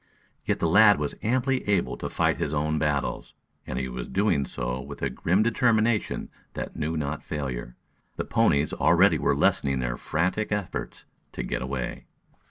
[0.45, 3.35] Yet the lad was amply able to fight his own battles,
[3.67, 7.75] and he was doing so with a grim determination that knew not failure.
[8.15, 12.07] The ponies already were lessening their frantic efforts to get away.